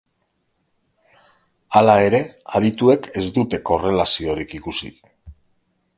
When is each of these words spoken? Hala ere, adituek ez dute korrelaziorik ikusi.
Hala 1.75 1.97
ere, 2.07 2.23
adituek 2.61 3.11
ez 3.21 3.25
dute 3.39 3.63
korrelaziorik 3.71 4.57
ikusi. 4.61 4.91